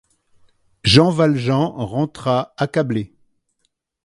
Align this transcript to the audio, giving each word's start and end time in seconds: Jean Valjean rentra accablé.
Jean 0.83 1.11
Valjean 1.11 1.73
rentra 1.75 2.55
accablé. 2.57 3.13